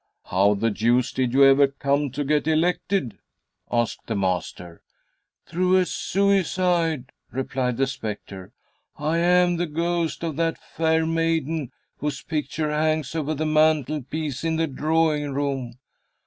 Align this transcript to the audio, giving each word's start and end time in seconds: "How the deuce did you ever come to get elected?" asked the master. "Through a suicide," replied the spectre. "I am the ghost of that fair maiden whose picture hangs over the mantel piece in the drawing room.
"How 0.25 0.55
the 0.55 0.71
deuce 0.71 1.11
did 1.11 1.31
you 1.31 1.43
ever 1.43 1.67
come 1.67 2.09
to 2.13 2.23
get 2.23 2.47
elected?" 2.47 3.19
asked 3.71 4.07
the 4.07 4.15
master. 4.15 4.81
"Through 5.45 5.75
a 5.75 5.85
suicide," 5.85 7.11
replied 7.29 7.77
the 7.77 7.85
spectre. 7.85 8.51
"I 8.97 9.19
am 9.19 9.57
the 9.57 9.67
ghost 9.67 10.23
of 10.23 10.37
that 10.37 10.57
fair 10.57 11.05
maiden 11.05 11.71
whose 11.97 12.23
picture 12.23 12.71
hangs 12.71 13.13
over 13.13 13.35
the 13.35 13.45
mantel 13.45 14.01
piece 14.01 14.43
in 14.43 14.55
the 14.55 14.65
drawing 14.65 15.35
room. 15.35 15.73